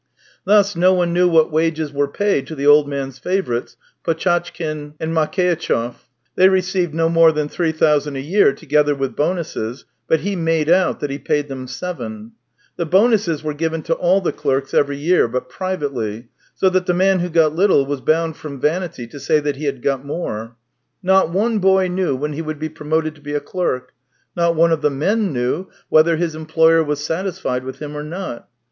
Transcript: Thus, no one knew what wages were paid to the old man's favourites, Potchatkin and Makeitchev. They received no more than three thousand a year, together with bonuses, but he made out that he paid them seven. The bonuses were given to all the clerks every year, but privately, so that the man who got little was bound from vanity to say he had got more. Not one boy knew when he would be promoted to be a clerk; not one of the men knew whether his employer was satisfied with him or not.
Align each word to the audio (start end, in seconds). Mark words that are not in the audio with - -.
Thus, 0.45 0.75
no 0.75 0.95
one 0.95 1.13
knew 1.13 1.27
what 1.27 1.51
wages 1.51 1.93
were 1.93 2.07
paid 2.07 2.47
to 2.47 2.55
the 2.55 2.65
old 2.65 2.89
man's 2.89 3.19
favourites, 3.19 3.77
Potchatkin 4.03 4.95
and 4.99 5.13
Makeitchev. 5.13 5.93
They 6.35 6.49
received 6.49 6.95
no 6.95 7.07
more 7.07 7.31
than 7.31 7.47
three 7.47 7.71
thousand 7.71 8.15
a 8.15 8.19
year, 8.19 8.51
together 8.51 8.95
with 8.95 9.15
bonuses, 9.15 9.85
but 10.07 10.21
he 10.21 10.35
made 10.35 10.69
out 10.71 11.01
that 11.01 11.11
he 11.11 11.19
paid 11.19 11.49
them 11.49 11.67
seven. 11.67 12.31
The 12.77 12.87
bonuses 12.87 13.43
were 13.43 13.53
given 13.53 13.83
to 13.83 13.93
all 13.93 14.21
the 14.21 14.31
clerks 14.31 14.73
every 14.73 14.97
year, 14.97 15.27
but 15.27 15.49
privately, 15.49 16.29
so 16.55 16.67
that 16.71 16.87
the 16.87 16.95
man 16.95 17.19
who 17.19 17.29
got 17.29 17.53
little 17.53 17.85
was 17.85 18.01
bound 18.01 18.37
from 18.37 18.59
vanity 18.59 19.05
to 19.05 19.19
say 19.19 19.39
he 19.53 19.65
had 19.65 19.83
got 19.83 20.03
more. 20.03 20.55
Not 21.03 21.29
one 21.29 21.59
boy 21.59 21.89
knew 21.89 22.15
when 22.15 22.33
he 22.33 22.41
would 22.41 22.57
be 22.57 22.69
promoted 22.69 23.13
to 23.13 23.21
be 23.21 23.35
a 23.35 23.39
clerk; 23.39 23.91
not 24.35 24.55
one 24.55 24.71
of 24.71 24.81
the 24.81 24.89
men 24.89 25.31
knew 25.31 25.67
whether 25.89 26.15
his 26.15 26.33
employer 26.33 26.83
was 26.83 27.05
satisfied 27.05 27.63
with 27.63 27.77
him 27.77 27.95
or 27.95 28.01
not. 28.01 28.47